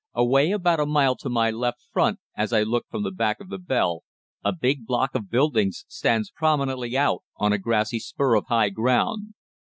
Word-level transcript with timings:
Away 0.15 0.49
about 0.51 0.79
a 0.79 0.87
mile 0.87 1.15
to 1.17 1.29
my 1.29 1.51
left 1.51 1.83
front 1.93 2.17
as 2.35 2.51
I 2.51 2.63
look 2.63 2.87
from 2.89 3.03
the 3.03 3.11
back 3.11 3.39
of 3.39 3.49
the 3.49 3.59
Bell 3.59 4.01
a 4.43 4.51
big 4.51 4.87
block 4.87 5.13
of 5.13 5.29
buildings 5.29 5.85
stands 5.87 6.31
prominently 6.31 6.97
out 6.97 7.21
on 7.35 7.53
a 7.53 7.59
grassy 7.59 7.99
spur 7.99 8.33
of 8.33 8.47
high 8.47 8.69
ground. 8.69 9.35